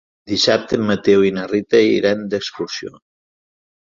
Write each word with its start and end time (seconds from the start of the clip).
Dissabte 0.29 0.77
en 0.81 0.87
Mateu 0.91 1.25
i 1.29 1.31
na 1.37 1.45
Rita 1.51 1.81
iran 1.99 2.27
d'excursió. 2.33 2.95